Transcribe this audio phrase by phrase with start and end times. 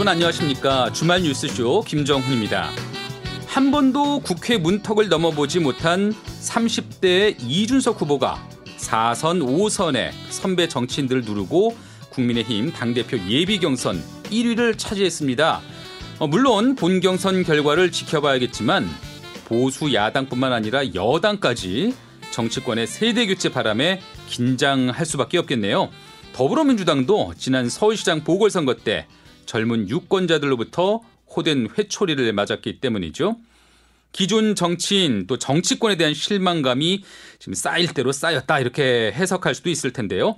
[0.00, 2.70] 여러분 안녕하십니까 주말 뉴스쇼 김정훈입니다.
[3.46, 8.42] 한 번도 국회 문턱을 넘어보지 못한 30대 이준석 후보가
[8.78, 11.76] 4선 5선의 선배 정치인들을 누르고
[12.08, 15.60] 국민의힘 당대표 예비경선 1위를 차지했습니다.
[16.20, 18.88] 어, 물론 본 경선 결과를 지켜봐야겠지만
[19.44, 21.94] 보수 야당뿐만 아니라 여당까지
[22.30, 25.90] 정치권의 세대 교체 바람에 긴장할 수밖에 없겠네요.
[26.32, 29.06] 더불어민주당도 지난 서울시장 보궐선거 때
[29.50, 31.00] 젊은 유권자들로부터
[31.34, 33.36] 호된 회초리를 맞았기 때문이죠.
[34.12, 37.02] 기존 정치인 또 정치권에 대한 실망감이
[37.40, 40.36] 지금 쌓일 대로 쌓였다 이렇게 해석할 수도 있을 텐데요.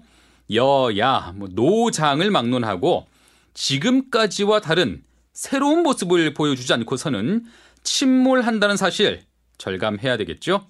[0.55, 3.07] 여야 뭐 노장을 막론하고
[3.53, 5.03] 지금까지와 다른
[5.35, 7.45] 새로운 모습을 보여주지 않고서는
[7.83, 9.25] 침몰한다는 사실
[9.59, 10.67] 절감해야 되겠죠.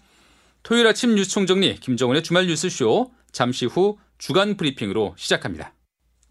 [0.64, 5.74] 토요일 아침 뉴스 총정리 김정은의 주말 뉴스쇼 잠시 후 주간 브리핑으로 시작합니다.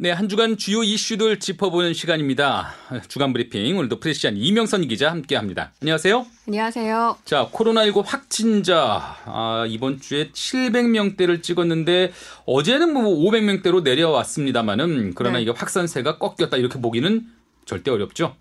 [0.01, 2.73] 네, 한 주간 주요 이슈들 짚어보는 시간입니다.
[3.07, 5.73] 주간 브리핑 오늘도 프레시안 이명선 기자 함께합니다.
[5.79, 6.25] 안녕하세요.
[6.47, 7.17] 안녕하세요.
[7.23, 12.13] 자, 코로나19 확진자 아, 이번 주에 700명대를 찍었는데
[12.47, 15.43] 어제는 뭐 500명대로 내려왔습니다만은 그러나 네.
[15.43, 17.27] 이게 확산세가 꺾였다 이렇게 보기는
[17.65, 18.35] 절대 어렵죠.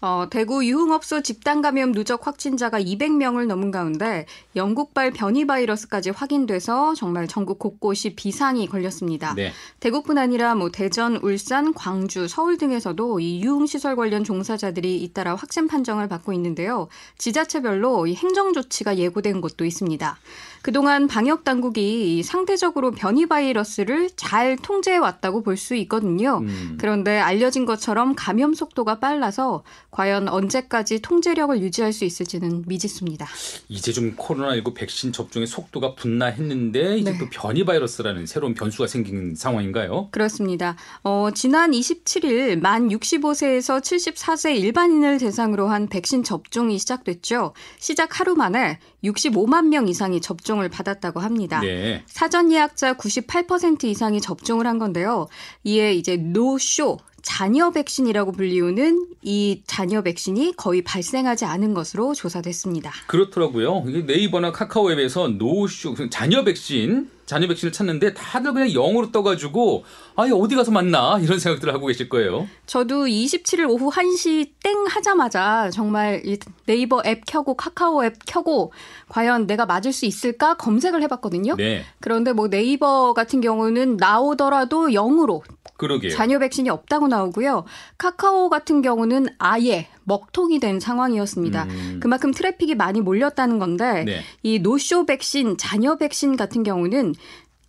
[0.00, 7.26] 어, 대구 유흥업소 집단 감염 누적 확진자가 200명을 넘은 가운데 영국발 변이 바이러스까지 확인돼서 정말
[7.26, 9.34] 전국 곳곳이 비상이 걸렸습니다.
[9.34, 9.52] 네.
[9.80, 16.08] 대구뿐 아니라 뭐 대전, 울산, 광주, 서울 등에서도 이 유흥시설 관련 종사자들이 잇따라 확진 판정을
[16.08, 16.88] 받고 있는데요.
[17.18, 20.18] 지자체별로 이 행정 조치가 예고된 곳도 있습니다.
[20.64, 26.38] 그동안 방역 당국이 상대적으로 변이 바이러스를 잘 통제해 왔다고 볼 수 있거든요.
[26.38, 26.78] 음.
[26.80, 33.26] 그런데 알려진 것처럼 감염 속도가 빨라서 과연 언제까지 통제력을 유지할 수 있을지는 미지수입니다.
[33.68, 37.18] 이제 좀 코로나19 백신 접종의 속도가 분나했는데 이제 네.
[37.18, 40.08] 또 변이 바이러스라는 새로운 변수가 생긴 상황인가요?
[40.10, 40.76] 그렇습니다.
[41.02, 47.52] 어, 지난 27일 만 65세에서 74세 일반인을 대상으로 한 백신 접종이 시작됐죠.
[47.78, 51.60] 시작 하루 만에 65만 명 이상이 접종을 받았다고 합니다.
[51.60, 52.02] 네.
[52.06, 55.28] 사전 예약자 98% 이상이 접종을 한 건데요.
[55.64, 62.92] 이에 이제 노쇼 잔여 백신이라고 불리우는 이 잔여 백신이 거의 발생하지 않은 것으로 조사됐습니다.
[63.06, 63.84] 그렇더라고요.
[64.06, 69.84] 네이버나 카카오 앱에서 노쇼 잔여 백신 잔여 백신을 찾는데 다들 그냥 영어로 떠가지고
[70.16, 72.46] 아예 어디 가서 만나 이런 생각들을 하고 계실 거예요.
[72.66, 76.22] 저도 27일 오후 1시 땡 하자마자 정말
[76.66, 78.72] 네이버 앱 켜고 카카오 앱 켜고
[79.08, 81.56] 과연 내가 맞을 수 있을까 검색을 해봤거든요.
[81.56, 81.84] 네.
[82.00, 85.42] 그런데 뭐 네이버 같은 경우는 나오더라도 영으로
[85.76, 86.12] 그러게요.
[86.12, 87.64] 잔여 백신이 없다고 나오고요.
[87.98, 91.64] 카카오 같은 경우는 아예 먹통이 된 상황이었습니다.
[91.64, 92.00] 음.
[92.00, 94.20] 그만큼 트래픽이 많이 몰렸다는 건데 네.
[94.42, 97.14] 이 노쇼 백신, 잔여 백신 같은 경우는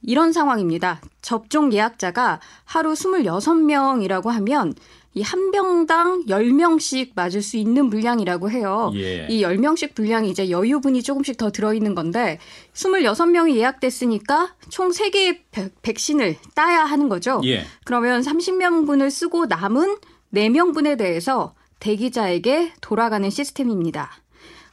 [0.01, 1.01] 이런 상황입니다.
[1.21, 4.73] 접종 예약자가 하루 26명이라고 하면
[5.17, 8.91] 이 한 병당 10명씩 맞을 수 있는 분량이라고 해요.
[8.95, 9.25] 예.
[9.29, 12.37] 이 10명씩 분량이 이제 여유분이 조금씩 더 들어있는 건데
[12.73, 15.39] 26명이 예약됐으니까 총 3개의
[15.83, 17.39] 백신을 따야 하는 거죠.
[17.45, 17.63] 예.
[17.85, 19.97] 그러면 30명분을 쓰고 남은
[20.33, 24.11] 4명분에 대해서 대기자에게 돌아가는 시스템입니다.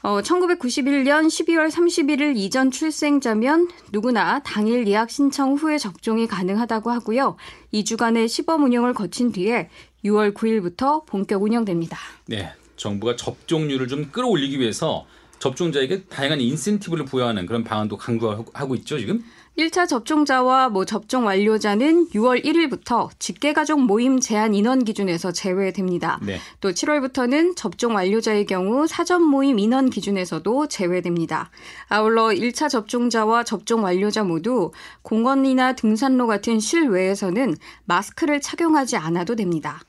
[0.03, 7.37] 어, 1991년 12월 31일 이전 출생자면 누구나 당일 예약 신청 후에 접종이 가능하다고 하고요.
[7.73, 9.71] 2주간의 시범 운영을 거친 뒤에
[10.05, 11.97] 6월 9일부터 본격 운영됩니다.
[12.27, 12.53] 네.
[12.75, 15.07] 정부가 접종률을 좀 끌어올리기 위해서
[15.39, 19.23] 접종자에게 다양한 인센티브를 부여하는 그런 방안도 강구하고 있죠, 지금?
[19.59, 26.19] 1차 접종자와 뭐 접종 완료자는 6월 1일부터 직계가족 모임 제한 인원 기준에서 제외됩니다.
[26.23, 26.39] 네.
[26.61, 31.51] 또 7월부터는 접종 완료자의 경우 사전 모임 인원 기준에서도 제외됩니다.
[31.89, 39.83] 아울러 1차 접종자와 접종 완료자 모두 공원이나 등산로 같은 실외에서는 마스크를 착용하지 않아도 됩니다.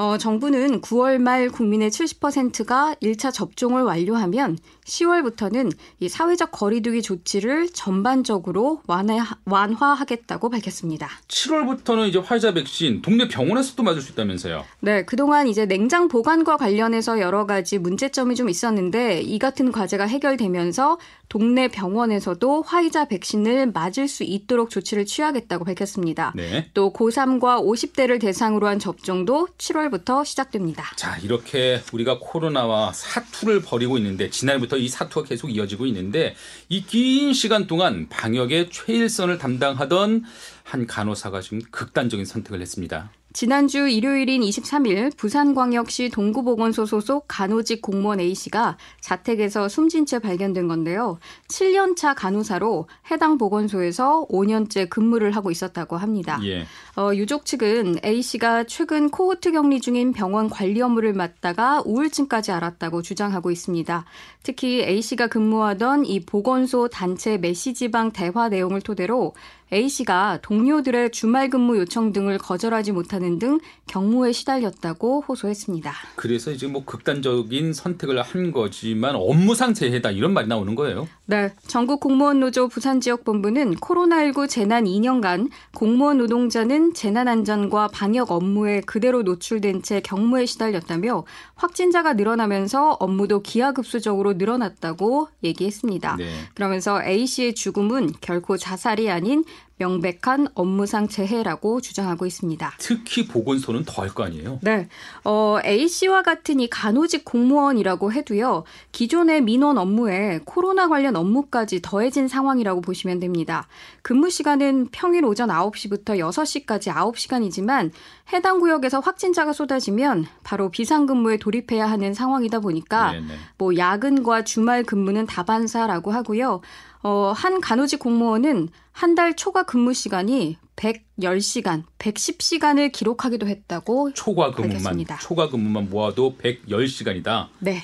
[0.00, 8.80] 어, 정부는 9월 말 국민의 70%가 1차 접종을 완료하면 10월부터는 이 사회적 거리두기 조치를 전반적으로
[8.86, 11.08] 완화, 완화 하겠다고 밝혔습니다.
[11.26, 14.64] 7월부터는 이제 화이자 백신 동네 병원에서도 맞을 수 있다면서요?
[14.78, 20.98] 네, 그동안 이제 냉장 보관과 관련해서 여러 가지 문제점이 좀 있었는데 이 같은 과제가 해결되면서
[21.28, 26.32] 동네 병원에서도 화이자 백신을 맞을 수 있도록 조치를 취하겠다고 밝혔습니다.
[26.34, 26.68] 네.
[26.74, 30.84] 또 고3과 50대를 대상으로 한 접종도 7월부터 시작됩니다.
[30.96, 36.34] 자, 이렇게 우리가 코로나와 사투를 벌이고 있는데 지난해부터 이 사투가 계속 이어지고 있는데
[36.68, 40.24] 이 긴 시간 동안 방역의 최일선을 담당하던
[40.64, 43.10] 한 간호사가 지금 극단적인 선택을 했습니다.
[43.38, 51.20] 지난주 일요일인 23일 부산광역시 동구보건소 소속 간호직 공무원 A씨가 자택에서 숨진 채 발견된 건데요.
[51.46, 56.40] 7년차 간호사로 해당 보건소에서 5년째 근무를 하고 있었다고 합니다.
[56.42, 56.66] 예.
[56.96, 63.52] 어, 유족 측은 A씨가 최근 코호트 격리 중인 병원 관리 업무를 맡다가 우울증까지 앓았다고 주장하고
[63.52, 64.04] 있습니다.
[64.48, 69.34] 특히 A씨가 근무하던 이 보건소 단체 메시지방 대화 내용을 토대로
[69.72, 75.92] A씨가 동료들의 주말 근무 요청 등을 거절하지 못하는 등 경무에 시달렸다고 호소했습니다.
[76.16, 81.06] 그래서 이제 뭐 극단적인 선택을 한 거지만 업무상 재해다 이런 말이 나오는 거예요.
[81.26, 81.52] 네.
[81.66, 88.80] 전국 공무원 노조 부산 지역 본부는 코로나19 재난 2년간 공무원 노동자는 재난 안전과 방역 업무에
[88.80, 91.24] 그대로 노출된 채 경무에 시달렸다며
[91.56, 96.16] 확진자가 늘어나면서 업무도 기하급수적으로 늘어났다고 얘기했습니다.
[96.16, 96.30] 네.
[96.54, 99.44] 그러면서 A씨의 죽음은 결코 자살이 아닌
[99.78, 102.72] 명백한 업무상 재해라고 주장하고 있습니다.
[102.78, 104.58] 특히 보건소는 더할 거 아니에요?
[104.62, 104.88] 네.
[105.24, 108.64] 어, A씨와 같은 이 간호직 공무원이라고 해도요.
[108.92, 113.66] 기존의 민원 업무에 코로나 관련 업무까지 더해진 상황이라고 보시면 됩니다.
[114.02, 117.90] 근무 시간은 평일 오전 9시부터 6시까지 9시간이지만
[118.32, 123.26] 해당 구역에서 확진자가 쏟아지면 바로 비상근무에 돌입해야 하는 상황이다 보니까 네네.
[123.56, 126.60] 뭐 야근과 주말 근무는 다반사라고 하고요.
[127.02, 135.04] 어, 한 간호직 공무원은 한 달 초과 근무 시간이 110시간, 110시간을 기록하기도 했다고 초과 근무만.
[135.20, 137.48] 초과 근무만 모아도 110시간이다.
[137.58, 137.82] 네.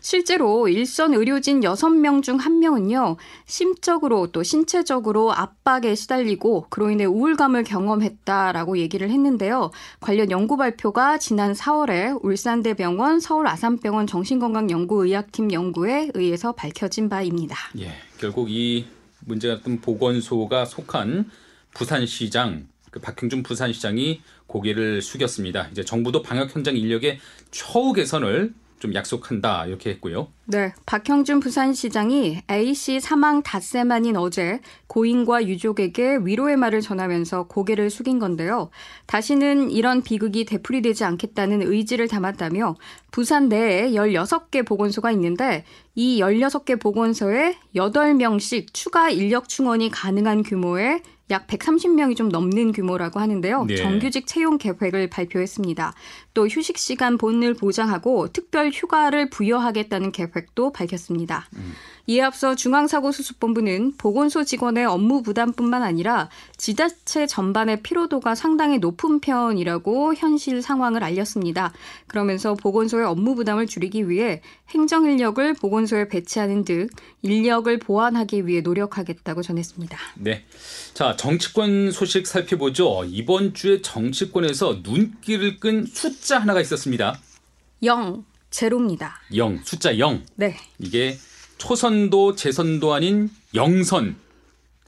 [0.00, 3.16] 실제로 일선 의료진 6명 중 1명은요.
[3.44, 9.72] 심적으로 또 신체적으로 압박에 시달리고 그로 인해 우울감을 경험했다라고 얘기를 했는데요.
[10.00, 17.56] 관련 연구 발표가 지난 4월에 울산대병원 서울 아산병원 정신건강연구의학팀 연구에 의해서 밝혀진 바입니다.
[17.80, 17.90] 예.
[18.18, 18.86] 결국 이
[19.24, 21.28] 문제 같은 보건소가 속한
[21.76, 25.68] 부산시장 그 박형준 부산시장이 고개를 숙였습니다.
[25.72, 27.18] 이제 정부도 방역 현장 인력의
[27.50, 30.28] 처우 개선을 좀 약속한다 이렇게 했고요.
[30.46, 38.18] 네, 박형준 부산시장이 A씨 사망 닷새 만인 어제 고인과 유족에게 위로의 말을 전하면서 고개를 숙인
[38.18, 38.70] 건데요.
[39.06, 42.76] 다시는 이런 비극이 되풀이되지 않겠다는 의지를 담았다며
[43.10, 45.64] 부산 내에 16개 보건소가 있는데
[45.94, 53.64] 이 16개 보건소에 8명씩 추가 인력 충원이 가능한 규모의 약 130명이 좀 넘는 규모라고 하는데요.
[53.64, 53.76] 네.
[53.76, 55.94] 정규직 채용 계획을 발표했습니다.
[56.34, 61.48] 또 휴식 시간 본을 보장하고 특별 휴가를 부여하겠다는 계획도 밝혔습니다.
[61.56, 61.72] 음.
[62.08, 70.62] 이에 앞서 중앙사고수습본부는 보건소 직원의 업무 부담뿐만 아니라 지자체 전반의 피로도가 상당히 높은 편이라고 현실
[70.62, 71.72] 상황을 알렸습니다.
[72.06, 76.88] 그러면서 보건소의 업무 부담을 줄이기 위해 행정 인력을 보건소에 배치하는 등
[77.22, 79.98] 인력을 보완하기 위해 노력하겠다고 전했습니다.
[80.16, 80.44] 네.
[80.94, 83.04] 자, 정치권 소식 살펴보죠.
[83.08, 87.18] 이번 주에 정치권에서 눈길을 끈 숫자 하나가 있었습니다.
[87.82, 89.20] 0, 제로입니다.
[89.34, 90.24] 0, 숫자 0.
[90.36, 90.56] 네.
[90.78, 91.18] 이게
[91.58, 94.16] 초선도 재선도 아닌 영선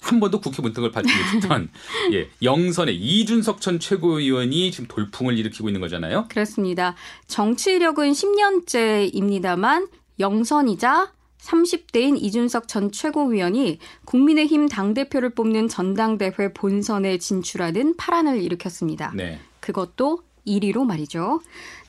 [0.00, 1.68] 한 번도 국회 문턱을 밟지 못했던
[2.12, 6.26] 예, 영선의 이준석 전 최고위원이 지금 돌풍을 일으키고 있는 거잖아요.
[6.28, 6.94] 그렇습니다.
[7.26, 9.88] 정치력은 10년째입니다만
[10.20, 19.12] 영선이자 30대인 이준석 전 최고위원이 국민의힘 당대표를 뽑는 전당대회 본선에 진출하는 파란을 일으켰습니다.
[19.14, 19.40] 네.
[19.60, 21.40] 그것도 1위로 말이죠.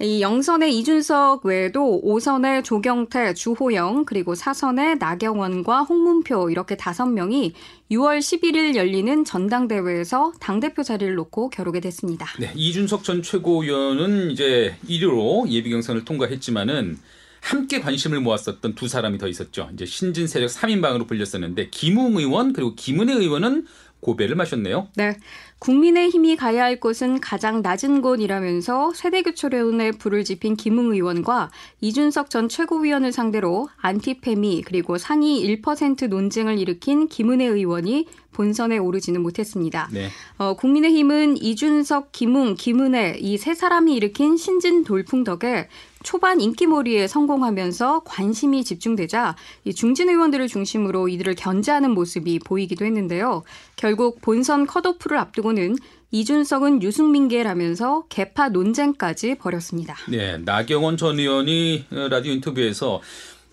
[0.02, 7.54] 이 영선의 이준석 외에도 5선의 조경태, 주호영, 그리고 4선의 나경원과 홍문표 이렇게 5명이
[7.92, 12.28] 6월 11일 열리는 전당대회에서 당대표 자리를 놓고 겨루게 됐습니다.
[12.40, 16.98] 네, 이준석 전 최고위원은 이제 1위로 예비 경선을 통과했지만은
[17.42, 19.70] 함께 관심을 모았었던 두 사람이 더 있었죠.
[19.74, 23.66] 이제 신진 세력 3인방으로 불렸었는데 김웅 의원 그리고 김은혜 의원은
[24.02, 24.88] 고배를 마셨네요.
[24.96, 25.18] 네.
[25.60, 31.52] 국민의힘이 가야 할 곳은 가장 낮은 곳이라면서 세대교체론에 불을 지핀 김웅 의원과
[31.82, 39.90] 이준석 전 최고위원을 상대로 안티페미 그리고 상위 1% 논쟁을 일으킨 김은혜 의원이 본선에 오르지는 못했습니다.
[39.92, 40.08] 네.
[40.38, 45.68] 어, 국민의힘은 이준석, 김웅, 김은혜 이 세 사람이 일으킨 신진 돌풍 덕에
[46.04, 49.36] 초반 인기몰이에 성공하면서 관심이 집중되자
[49.66, 53.44] 이 중진 의원들을 중심으로 이들을 견제하는 모습이 보이기도 했는데요.
[53.76, 55.76] 결국 본선 컷오프를 앞두고 는
[56.12, 59.96] 이준석은 유승민계라면서 개파 논쟁까지 벌였습니다.
[60.10, 63.02] 네, 나경원 전 의원이 라디오 인터뷰에서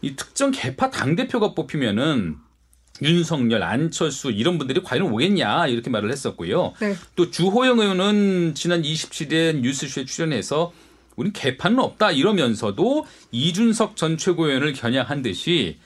[0.02, 2.36] 이 특정 개파 당 대표가 뽑히면은
[3.02, 6.72] 윤석열, 안철수 이런 분들이 과연 오겠냐 이렇게 말을 했었고요.
[6.80, 6.94] 네.
[7.14, 10.72] 또 주호영 의원은 지난 27일 뉴스쇼에 출연해서
[11.16, 15.78] 우린 개판은 없다 이러면서도 이준석 전 최고위원을 겨냥한 듯이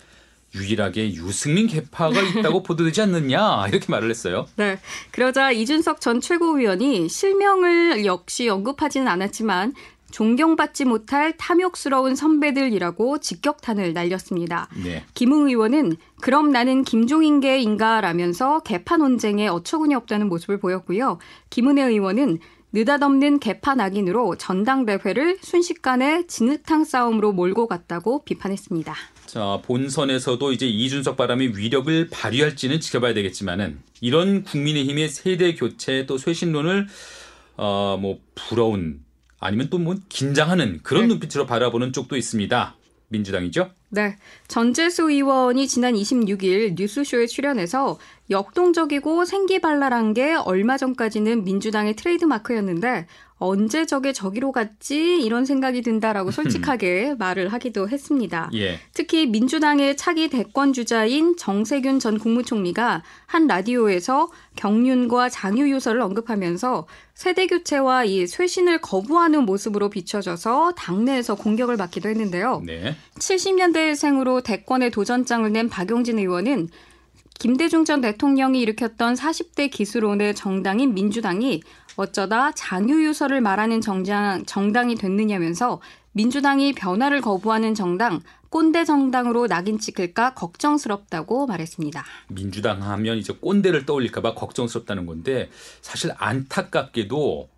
[0.54, 4.46] 유일하게 유승민 개파가 있다고 보도되지 않느냐 이렇게 말을 했어요.
[4.56, 4.78] 네.
[5.10, 9.74] 그러자 이준석 전 최고위원이 실명을 역시 언급하지는 않았지만
[10.10, 14.68] 존경받지 못할 탐욕스러운 선배들이라고 직격탄을 날렸습니다.
[14.82, 15.04] 네.
[15.14, 21.18] 김웅 의원은 그럼 나는 김종인계인가 라면서 개파 논쟁에 어처구니 없다는 모습을 보였고요.
[21.50, 22.38] 김은혜 의원은
[22.72, 28.94] 느닷없는 개파 낙인으로 전당대회를 순식간에 진흙탕 싸움으로 몰고 갔다고 비판했습니다.
[29.26, 36.86] 자, 본선에서도 이제 이준석 바람이 위력을 발휘할지는 지켜봐야 되겠지만은 이런 국민의힘의 세대 교체 또 쇄신론을
[37.56, 39.00] 어 뭐 부러운
[39.40, 41.08] 아니면 또 뭐 긴장하는 그런 네.
[41.08, 42.76] 눈빛으로 바라보는 쪽도 있습니다.
[43.08, 43.70] 민주당이죠?
[43.88, 44.16] 네.
[44.46, 47.98] 전재수 의원이 지난 26일 뉴스쇼에 출연해서
[48.30, 53.06] 역동적이고 생기발랄한 게 얼마 전까지는 민주당의 트레이드 마크였는데
[53.40, 58.50] 언제 저게 저기로 갔지 이런 생각이 든다라고 솔직하게 말을 하기도 했습니다.
[58.52, 58.78] 예.
[58.92, 68.04] 특히 민주당의 차기 대권 주자인 정세균 전 국무총리가 한 라디오에서 경륜과 장유유서를 언급하면서 세대 교체와
[68.04, 72.62] 이 쇄신을 거부하는 모습으로 비춰져서 당내에서 공격을 받기도 했는데요.
[72.66, 72.94] 네.
[73.18, 76.68] 70년대생으로 대권에 도전장을 낸 박용진 의원은
[77.40, 81.62] 김대중 전 대통령이 일으켰던 40대 기술론의 정당인 민주당이
[81.96, 85.80] 어쩌다 장유유서를 말하는 정당, 정당이 됐느냐면서
[86.12, 88.20] 민주당이 변화를 거부하는 정당,
[88.50, 92.04] 꼰대 정당으로 낙인 찍힐까 걱정스럽다고 말했습니다.
[92.28, 95.48] 민주당 하면 이제 꼰대를 떠올릴까봐 걱정스럽다는 건데
[95.80, 97.48] 사실 안타깝게도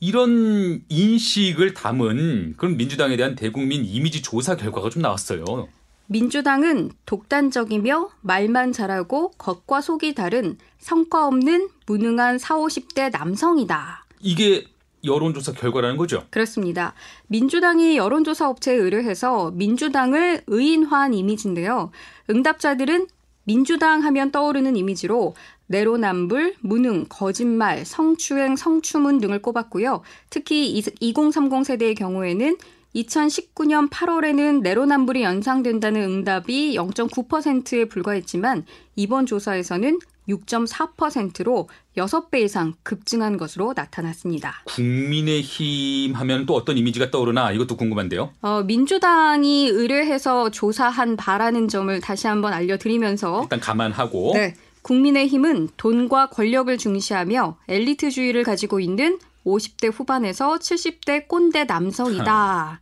[0.00, 5.68] 이런 인식을 담은 그런 민주당에 대한 대국민 이미지 조사 결과가 좀 나왔어요.
[6.06, 14.04] 민주당은 독단적이며 말만 잘하고 겉과 속이 다른 성과 없는 무능한 4, 50대 남성이다.
[14.20, 14.66] 이게
[15.04, 16.24] 여론조사 결과라는 거죠?
[16.30, 16.94] 그렇습니다.
[17.28, 21.90] 민주당이 여론조사 업체에 의뢰해서 민주당을 의인화한 이미지인데요.
[22.30, 23.06] 응답자들은
[23.44, 25.34] 민주당 하면 떠오르는 이미지로
[25.66, 30.02] 내로남불, 무능, 거짓말, 성추행, 성추문 등을 꼽았고요.
[30.30, 32.56] 특히 2030 세대의 경우에는
[32.94, 38.64] 2019년 8월에는 내로남불이 연상된다는 응답이 0.9%에 불과했지만
[38.96, 39.98] 이번 조사에서는
[40.28, 44.62] 6.4%로 6배 이상 급증한 것으로 나타났습니다.
[44.64, 48.30] 국민의힘 하면 또 어떤 이미지가 떠오르나 이것도 궁금한데요.
[48.40, 56.76] 어, 민주당이 의뢰해서 조사한 바라는 점을 다시 한번 알려드리면서 일단 감안하고 네, 국민의힘은 돈과 권력을
[56.76, 62.80] 중시하며 엘리트주의를 가지고 있는 50대 후반에서 70대 꼰대 남성이다.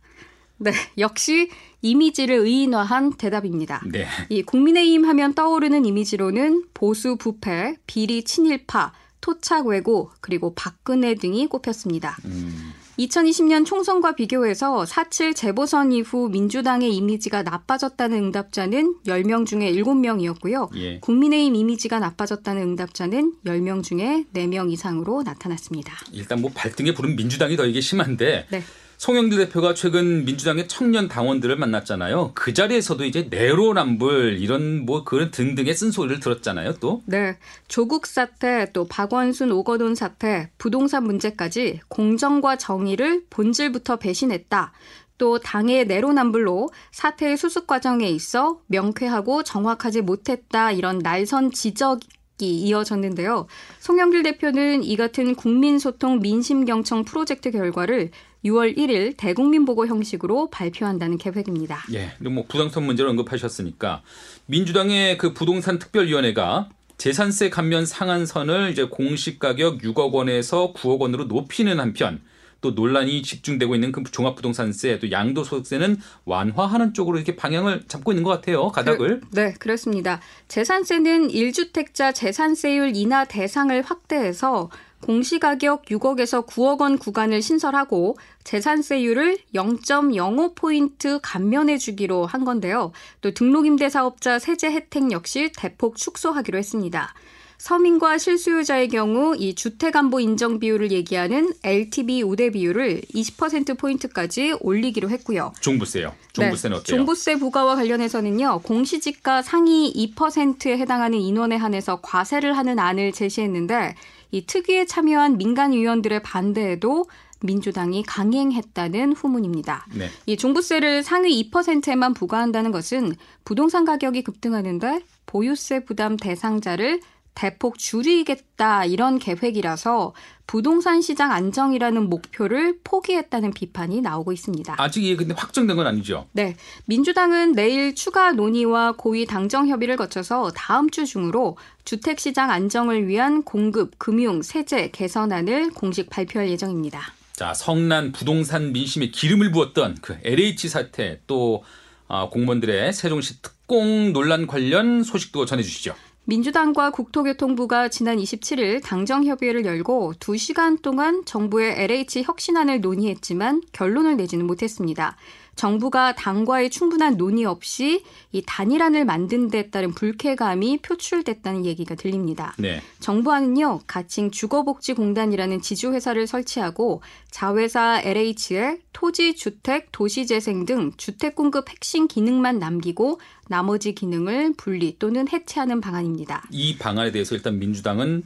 [0.57, 1.49] 네, 역시
[1.81, 3.81] 이미지를 의인화한 대답입니다.
[3.91, 4.05] 네.
[4.29, 12.17] 이 국민의힘 하면 떠오르는 이미지로는 보수 부패, 비리 친일파, 토착 왜고 그리고 박근혜 등이 꼽혔습니다.
[12.25, 12.73] 음.
[12.99, 20.69] 2020년 총선과 비교해서 4.7 재보선 이후 민주당의 이미지가 나빠졌다는 응답자는 10명 중에 7명이었고요.
[20.75, 20.99] 예.
[20.99, 25.93] 국민의힘 이미지가 나빠졌다는 응답자는 10명 중에 4명 이상으로 나타났습니다.
[26.11, 28.63] 일단 뭐 발등에 부른 민주당이 더 이게 심한데 네.
[28.97, 32.31] 송영길 대표가 최근 민주당의 청년 당원들을 만났잖아요.
[32.33, 36.73] 그 자리에서도 이제 내로남불 이런 뭐 그런 등등의 쓴소리를 들었잖아요.
[36.79, 37.01] 또.
[37.05, 37.37] 네.
[37.67, 44.71] 조국 사태 또 박원순 오거돈 사태 부동산 문제까지 공정과 정의를 본질부터 배신했다.
[45.17, 51.99] 또 당의 내로남불로 사태의 수습 과정에 있어 명쾌하고 정확하지 못했다 이런 날선 지적
[52.39, 53.47] 이어졌는데요.
[53.79, 58.11] 송영길 대표는 이 같은 국민소통 민심경청 프로젝트 결과를
[58.45, 61.83] 6월 1일 대국민 보고 형식으로 발표한다는 계획입니다.
[61.93, 62.13] 예.
[62.19, 64.01] 뭐 부동산 문제를 언급하셨으니까
[64.45, 71.79] 민주당의 그 부동산 특별위원회가 재산세 감면 상한선을 이제 공시 가격 6억 원에서 9억 원으로 높이는
[71.79, 72.21] 한편
[72.63, 78.29] 또 논란이 집중되고 있는 그 종합부동산세 또 양도소득세는 완화하는 쪽으로 이렇게 방향을 잡고 있는 것
[78.29, 78.69] 같아요.
[78.69, 79.19] 가닥을.
[79.19, 80.21] 그, 네, 그렇습니다.
[80.47, 84.69] 재산세는 1주택자 재산세율 인하 대상을 확대해서
[85.03, 92.93] 공시가격 6억에서 9억 원 구간을 신설하고 재산세율을 0.05포인트 감면해 주기로 한 건데요.
[93.21, 97.13] 또 등록임대사업자 세제 혜택 역시 대폭 축소하기로 했습니다.
[97.57, 105.53] 서민과 실수요자의 경우 이 주택안보 인정 비율을 얘기하는 LTV 우대 비율을 20%포인트까지 올리기로 했고요.
[105.61, 106.13] 종부세요.
[106.33, 106.97] 종부세는 네, 어때요?
[106.97, 108.59] 종부세 부과와 관련해서는요.
[108.63, 113.95] 공시지가 상위 2%에 해당하는 인원에 한해서 과세를 하는 안을 제시했는데
[114.33, 117.05] 이 특위에 참여한 민간 의원들의 반대에도
[117.41, 119.85] 민주당이 강행했다는 후문입니다.
[119.93, 120.09] 네.
[120.25, 126.99] 이 종부세를 상위 2%에만 부과한다는 것은 부동산 가격이 급등하는데 보유세 부담 대상자를
[127.35, 130.13] 대폭 줄이겠다 이런 계획이라서
[130.45, 134.75] 부동산 시장 안정이라는 목표를 포기했다는 비판이 나오고 있습니다.
[134.77, 136.27] 아직 이게 근데 확정된 건 아니죠?
[136.33, 136.55] 네.
[136.85, 143.43] 민주당은 내일 추가 논의와 고위 당정 협의를 거쳐서 다음 주 중으로 주택 시장 안정을 위한
[143.43, 147.01] 공급, 금융, 세제 개선안을 공식 발표할 예정입니다.
[147.33, 151.63] 자, 성난 부동산 민심에 기름을 부었던 그 LH 사태 또
[152.07, 155.95] 아, 공무원들의 세종시 특공 논란 관련 소식도 전해 주시죠.
[156.25, 165.17] 민주당과 국토교통부가 지난 27일 당정협의회를 열고 2시간 동안 정부의 LH 혁신안을 논의했지만 결론을 내지는 못했습니다.
[165.55, 172.53] 정부가 당과의 충분한 논의 없이 이 단일안을 만든 데 따른 불쾌감이 표출됐다는 얘기가 들립니다.
[172.57, 172.81] 네.
[172.99, 182.59] 정부안은요, 가칭 주거복지공단이라는 지주회사를 설치하고 자회사 LH에 토지, 주택, 도시재생 등 주택 공급 핵심 기능만
[182.59, 186.47] 남기고 나머지 기능을 분리 또는 해체하는 방안입니다.
[186.51, 188.23] 이 방안에 대해서 일단 민주당은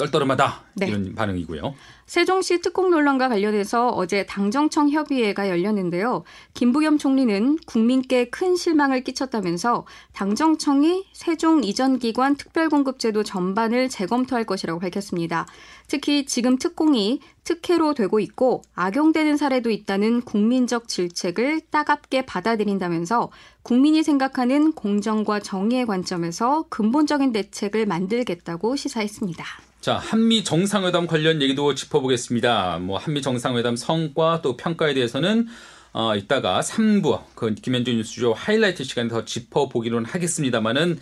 [0.00, 0.88] 떨떠름하다 네.
[0.88, 1.74] 이런 반응이고요.
[2.06, 6.24] 세종시 특공 논란과 관련해서 어제 당정청 협의회가 열렸는데요.
[6.54, 15.46] 김부겸 총리는 국민께 큰 실망을 끼쳤다면서 당정청이 세종 이전 기관 특별공급제도 전반을 재검토할 것이라고 밝혔습니다.
[15.86, 23.30] 특히 지금 특공이 특혜로 되고 있고 악용되는 사례도 있다는 국민적 질책을 따갑게 받아들인다면서
[23.62, 29.69] 국민이 생각하는 공정과 정의의 관점에서 근본적인 대책을 만들겠다고 시사했습니다.
[29.80, 32.80] 자, 한미 정상회담 관련 얘기도 짚어보겠습니다.
[32.80, 35.46] 뭐 한미 정상회담 성과 또 평가에 대해서는
[35.92, 41.00] 어, 이따가 3부 그 김현준 뉴스쇼 하이라이트 시간에 더 짚어보기로는 하겠습니다만은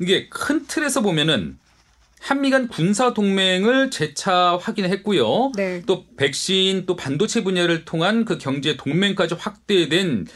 [0.00, 1.58] 이게 큰 틀에서 보면은
[2.18, 5.52] 한미 간 군사 동맹을 재차 확인했고요.
[5.54, 5.82] 네.
[5.86, 10.26] 또 백신 또 반도체 분야를 통한 그 경제 동맹까지 확대된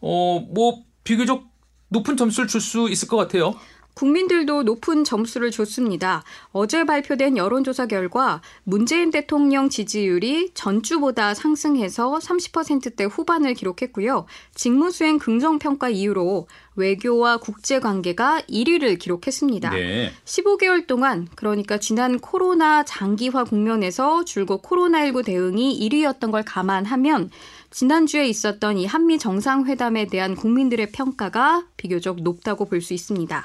[0.00, 1.44] 어뭐 비교적
[1.90, 3.54] 높은 점수를 줄 수 있을 것 같아요.
[3.98, 6.22] 국민들도 높은 점수를 줬습니다.
[6.52, 14.26] 어제 발표된 여론조사 결과 문재인 대통령 지지율이 전주보다 상승해서 30%대 후반을 기록했고요.
[14.54, 19.70] 직무수행 긍정평가 이후로 외교와 국제관계가 1위를 기록했습니다.
[19.70, 20.12] 네.
[20.24, 27.30] 15개월 동안 그러니까 지난 코로나 장기화 국면에서 줄곧 코로나19 대응이 1위였던 걸 감안하면
[27.72, 33.44] 지난주에 있었던 이 한미 정상회담에 대한 국민들의 평가가 비교적 높다고 볼 수 있습니다.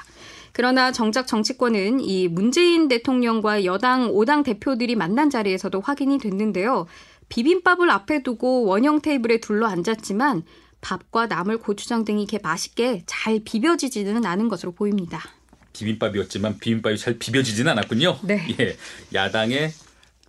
[0.54, 6.86] 그러나 정작 정치권은 이 문재인 대통령과 여당 5당 대표들이 만난 자리에서도 확인이 됐는데요.
[7.28, 10.44] 비빔밥을 앞에 두고 원형 테이블에 둘러 앉았지만
[10.80, 15.20] 밥과 나물, 고추장 등이 이렇게 맛있게 잘 비벼지지는 않은 것으로 보입니다.
[15.72, 18.18] 비빔밥이었지만 비빔밥이 잘 비벼지지는 않았군요.
[18.22, 18.46] 네.
[18.60, 18.76] 예.
[19.12, 19.72] 야당의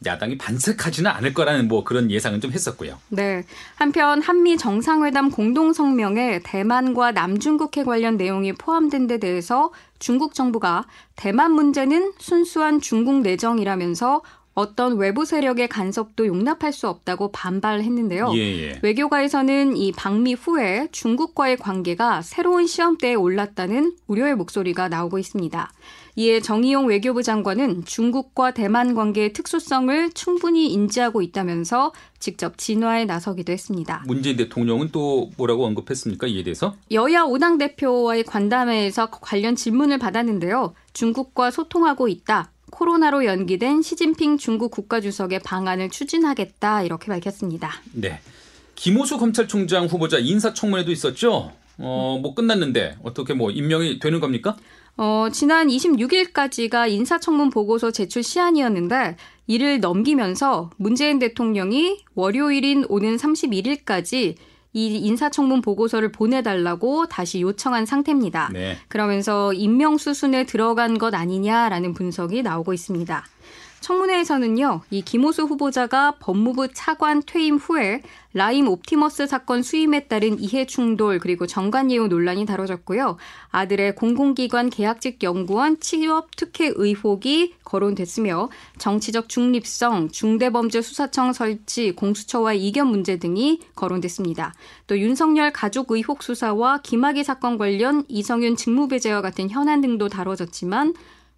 [0.06, 2.98] 야당이 반색하지는 않을 거라는 뭐 그런 예상은 좀 했었고요.
[3.10, 3.44] 네.
[3.76, 11.52] 한편 한미 정상회담 공동 성명에 대만과 남중국해 관련 내용이 포함된 데 대해서 중국 정부가 대만
[11.52, 14.22] 문제는 순수한 중국 내정이라면서
[14.56, 18.32] 어떤 외부 세력의 간섭도 용납할 수 없다고 반발했는데요.
[18.36, 18.80] 예, 예.
[18.82, 25.70] 외교가에서는 이 방미 후에 중국과의 관계가 새로운 시험대에 올랐다는 우려의 목소리가 나오고 있습니다.
[26.18, 34.04] 이에 정의용 외교부 장관은 중국과 대만 관계의 특수성을 충분히 인지하고 있다면서 직접 진화에 나서기도 했습니다.
[34.08, 36.28] 문재인 대통령은 또 뭐라고 언급했습니까?
[36.28, 36.76] 이에 대해서?
[36.92, 40.74] 여야 5당 대표와의 관담회에서 관련 질문을 받았는데요.
[40.94, 42.52] 중국과 소통하고 있다.
[42.72, 47.72] 코로나로 연기된 시진핑 중국 국가주석의 방안을 추진하겠다 이렇게 밝혔습니다.
[47.92, 48.20] 네.
[48.76, 51.52] 김호수 검찰총장 후보자 인사청문회도 있었죠.
[51.78, 54.56] 어, 뭐 끝났는데 어떻게 뭐 임명이 되는 겁니까?
[54.98, 64.36] 어, 지난 26일까지가 인사청문 보고서 제출 시한이었는데 이를 넘기면서 문재인 대통령이 월요일인 오는 31일까지
[64.74, 68.50] 이 인사청문 보고서를 보내달라고 다시 요청한 상태입니다.
[68.52, 68.78] 네.
[68.90, 73.24] 그러면서 임명 수순에 들어간 것 아니냐라는 분석이 나오고 있습니다.
[73.86, 78.02] 청문회에서는요, 이 김호수 후보자가 법무부 차관 퇴임 후에
[78.34, 83.18] 라임 옵티머스 사건 수임에 따른 이해 충돌 그리고 정관 예우 논란이 다뤄졌고요.
[83.52, 93.18] 아들의 공공기관 계약직 연구원 취업 특혜 의혹이 거론됐으며 정치적 중립성, 중대범죄수사청 설치, 공수처와 이견 문제
[93.18, 94.56] 등이 거론됐습니다.
[94.88, 100.96] 또 윤석열 가족 의혹 수사와 김학의 사건 관련 이성윤 직무배제와 같은 현안 등도 다뤄졌지만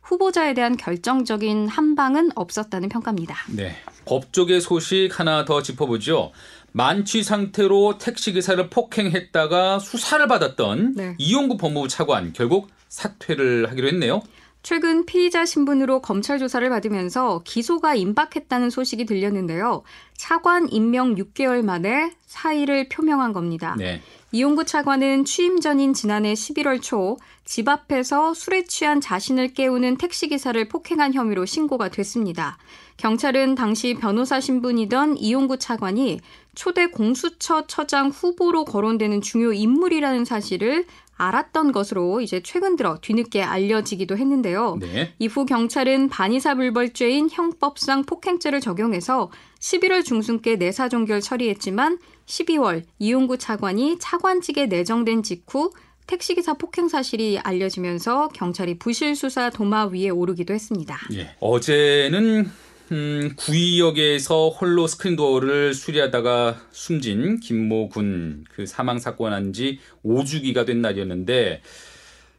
[0.08, 3.36] 후보자에 대한 결정적인 한방은 없었다는 평가입니다.
[3.50, 3.76] 네.
[4.06, 6.32] 법조계 소식 하나 더 짚어보죠.
[6.72, 11.16] 만취 상태로 택시기사를 폭행했다가 수사를 받았던 네.
[11.18, 14.22] 이용구 법무부 차관 결국 사퇴를 하기로 했네요.
[14.68, 19.84] 최근 피의자 신분으로 검찰 조사를 받으면서 기소가 임박했다는 소식이 들렸는데요.
[20.18, 23.78] 차관 임명 6개월 만에 사의를 표명한 겁니다.
[23.78, 24.02] 네.
[24.34, 27.16] 이용구 차관은 취임 전인 지난해 11월 초
[27.48, 32.58] 집 앞에서 술에 취한 자신을 깨우는 택시기사를 폭행한 혐의로 신고가 됐습니다.
[32.98, 36.20] 경찰은 당시 변호사 신분이던 이용구 차관이
[36.56, 40.86] 초대 공수처 처장 후보로 거론되는 중요 인물이라는 사실을
[41.18, 44.78] 알았던 것으로 이제 최근 들어 뒤늦게 알려지기도 했는데요.
[44.80, 45.14] 네.
[45.20, 53.98] 이후 경찰은 반의사 불벌죄인 형법상 폭행죄를 적용해서 11월 중순께 내사 종결 처리했지만 12월 이용구 차관이
[54.00, 55.72] 차관직에 내정된 직후
[56.08, 60.98] 택시기사 폭행 사실이 알려지면서 경찰이 부실 수사 도마 위에 오르기도 했습니다.
[61.14, 61.36] 예.
[61.42, 62.50] 어제는
[62.92, 70.82] 음, 구의역에서 홀로 스크린도어를 수리하다가 숨진 김모 군 그 사망 사건 한 지 5주기가 된
[70.82, 71.62] 날이었는데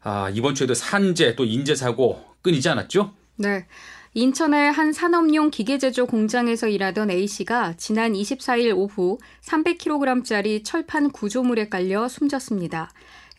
[0.03, 3.13] 아, 이번 주에도 산재 또 인재 사고 끊이지 않았죠?
[3.37, 3.67] 네.
[4.15, 12.91] 인천의 한 산업용 기계제조 공장에서 일하던 A씨가 지난 24일 오후 300kg짜리 철판 구조물에 깔려 숨졌습니다.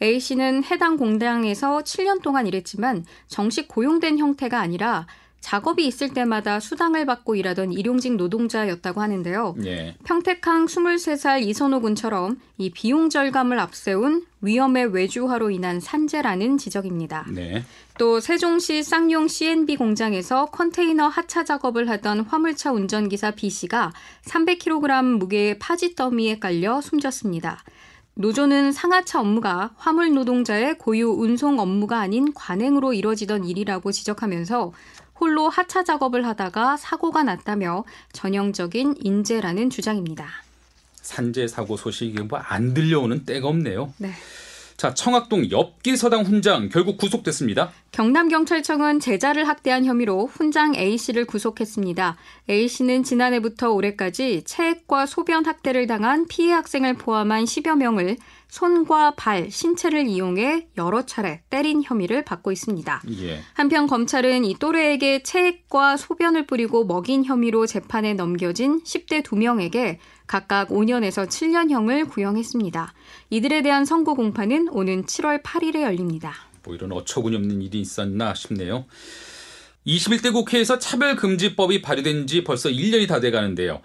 [0.01, 5.07] A씨는 해당 공장에서 7년 동안 일했지만 정식 고용된 형태가 아니라
[5.39, 9.55] 작업이 있을 때마다 수당을 받고 일하던 일용직 노동자였다고 하는데요.
[9.65, 9.95] 예.
[10.03, 17.25] 평택항 23살 이선호 군처럼 이 비용 절감을 앞세운 위험의 외주화로 인한 산재라는 지적입니다.
[17.33, 17.63] 네.
[17.97, 23.91] 또 세종시 쌍용 CNB 공장에서 컨테이너 하차 작업을 하던 화물차 운전기사 B씨가
[24.25, 27.63] 300kg 무게의 파지 더미에 깔려 숨졌습니다.
[28.19, 34.73] 노조는 상하차 업무가 화물 노동자의 고유 운송 업무가 아닌 관행으로 이뤄지던 일이라고 지적하면서
[35.19, 40.27] 홀로 하차 작업을 하다가 사고가 났다며 전형적인 인재라는 주장입니다.
[41.01, 43.93] 산재 사고 소식이 뭐 안 들려오는 때가 없네요.
[43.97, 44.11] 네.
[44.79, 47.69] 자, 청학동 엽기 서당 훈장 결국 구속됐습니다.
[47.91, 52.15] 경남경찰청은 제자를 학대한 혐의로 훈장 A씨를 구속했습니다.
[52.49, 58.15] A씨는 지난해부터 올해까지 체액과 소변 학대를 당한 피해 학생을 포함한 10여 명을
[58.47, 63.03] 손과 발, 신체를 이용해 여러 차례 때린 혐의를 받고 있습니다.
[63.21, 63.41] 예.
[63.53, 69.97] 한편 검찰은 이 또래에게 체액과 소변을 뿌리고 먹인 혐의로 재판에 넘겨진 10대 2명에게
[70.29, 72.93] 각각 5년에서 7년형을 구형했습니다.
[73.31, 76.35] 이들에 대한 선고 공판은 오는 7월 8일에 열립니다.
[76.63, 78.85] 뭐 이런 어처구니 없는 일이 있었나 싶네요.
[79.87, 83.81] 21대 국회에서 차별금지법이 발의된 지 벌써 1년이 다 돼 가는데요.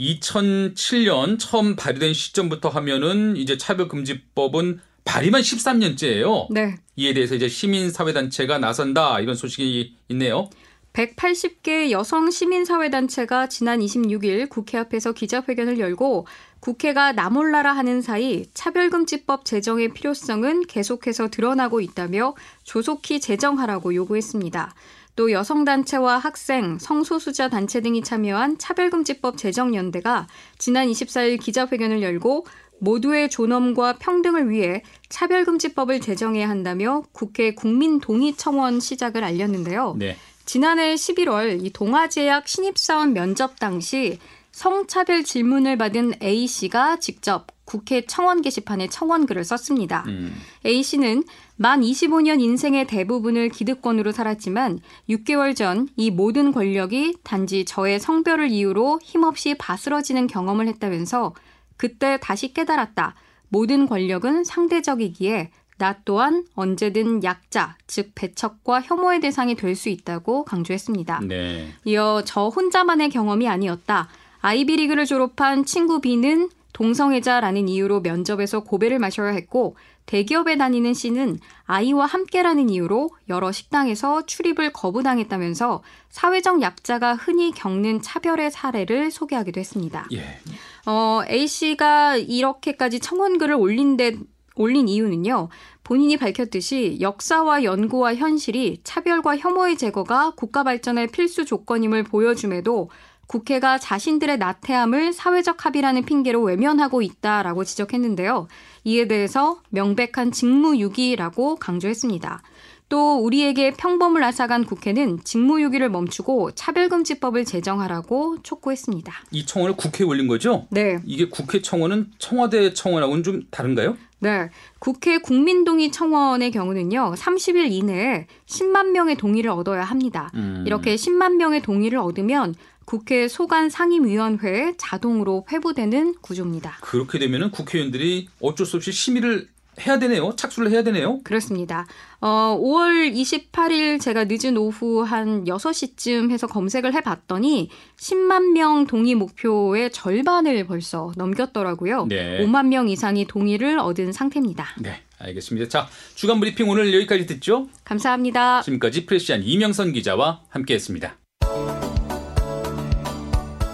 [0.00, 6.52] 2007년 처음 발의된 시점부터 하면은 이제 차별금지법은 발의만 13년째예요.
[6.52, 6.74] 네.
[6.96, 10.50] 이에 대해서 이제 시민사회단체가 나선다 이런 소식이 있네요.
[10.96, 16.26] 180개 여성 시민사회단체가 지난 26일 국회 앞에서 기자회견을 열고
[16.58, 24.74] 국회가 나몰라라 하는 사이 차별금지법 제정의 필요성은 계속해서 드러나고 있다며 조속히 제정하라고 요구했습니다.
[25.16, 32.46] 또 여성단체와 학생, 성소수자 단체 등이 참여한 차별금지법 제정연대가 지난 24일 기자회견을 열고
[32.78, 39.94] 모두의 존엄과 평등을 위해 차별금지법을 제정해야 한다며 국회 국민동의 청원 시작을 알렸는데요.
[39.98, 40.16] 네.
[40.46, 44.18] 지난해 11월 이 동아제약 신입사원 면접 당시
[44.52, 50.04] 성차별 질문을 받은 A 씨가 직접 국회 청원 게시판에 청원글을 썼습니다.
[50.06, 50.34] 음.
[50.64, 51.24] A 씨는
[51.56, 54.78] 만 25년 인생의 대부분을 기득권으로 살았지만
[55.10, 61.34] 6개월 전 이 모든 권력이 단지 저의 성별을 이유로 힘없이 바스러지는 경험을 했다면서
[61.76, 63.16] 그때 다시 깨달았다.
[63.48, 71.20] 모든 권력은 상대적이기에 나 또한 언제든 약자, 즉 배척과 혐오의 대상이 될 수 있다고 강조했습니다.
[71.28, 71.68] 네.
[71.84, 74.08] 이어 저 혼자만의 경험이 아니었다.
[74.40, 82.70] 아이비리그를 졸업한 친구 B는 동성애자라는 이유로 면접에서 고배를 마셔야 했고 대기업에 다니는 C는 아이와 함께라는
[82.70, 90.06] 이유로 여러 식당에서 출입을 거부당했다면서 사회적 약자가 흔히 겪는 차별의 사례를 소개하기도 했습니다.
[90.12, 90.38] 예.
[90.86, 94.16] 어, A 씨가 이렇게까지 청원글을 올린 데
[94.56, 95.48] 올린 이유는요.
[95.84, 102.90] 본인이 밝혔듯이 역사와 연구와 현실이 차별과 혐오의 제거가 국가 발전의 필수 조건임을 보여줌에도
[103.26, 108.46] 국회가 자신들의 나태함을 사회적 합의라는 핑계로 외면하고 있다라고 지적했는데요.
[108.84, 112.42] 이에 대해서 명백한 직무유기라고 강조했습니다.
[112.88, 119.12] 또 우리에게 평범을 앗아간 국회는 직무유기를 멈추고 차별금지법을 제정하라고 촉구했습니다.
[119.32, 120.66] 이 청원을 국회에 올린 거죠?
[120.70, 120.98] 네.
[121.04, 123.96] 이게 국회 청원은 청와대 청원하고는 좀 다른가요?
[124.20, 124.50] 네.
[124.78, 130.30] 국회 국민동의 청원의 경우는요, 30일 이내에 10만 명의 동의를 얻어야 합니다.
[130.34, 130.64] 음.
[130.66, 132.54] 이렇게 10만 명의 동의를 얻으면
[132.86, 136.78] 국회 소관 상임위원회에 자동으로 회부되는 구조입니다.
[136.80, 139.48] 그렇게 되면 국회의원들이 어쩔 수 없이 심의를
[139.84, 140.34] 해야 되네요.
[140.36, 141.20] 착수를 해야 되네요.
[141.22, 141.86] 그렇습니다.
[142.20, 149.90] 어, 5월 28일 제가 늦은 오후 한 6시쯤 해서 검색을 해봤더니 10만 명 동의 목표의
[149.90, 152.06] 절반을 벌써 넘겼더라고요.
[152.06, 152.44] 네.
[152.44, 154.66] 5만 명 이상이 동의를 얻은 상태입니다.
[154.80, 155.02] 네.
[155.18, 155.68] 알겠습니다.
[155.68, 157.68] 자, 주간 브리핑 오늘 여기까지 듣죠?
[157.84, 158.62] 감사합니다.
[158.62, 161.16] 지금까지 프레시안 이명선 기자와 함께했습니다.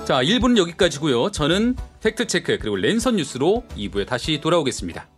[0.04, 1.30] 자, 1부는 여기까지고요.
[1.30, 5.08] 저는 팩트체크 그리고 랜선 뉴스로 2부에 다시 돌아오겠습니다.